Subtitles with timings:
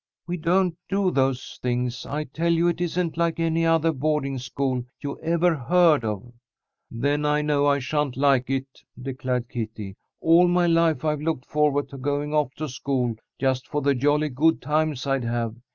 [0.25, 2.07] "We don't do those things.
[2.07, 6.33] I tell you it isn't like any other boarding school you ever heard of."
[6.89, 9.97] "Then I know I sha'n't like it," declared Kitty.
[10.19, 14.29] "All my life I've looked forward to going off to school just for the jolly
[14.29, 15.55] good times I'd have.